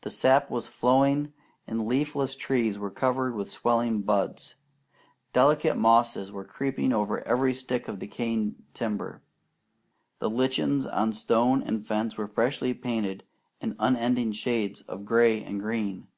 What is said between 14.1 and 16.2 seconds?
shades of gray and green.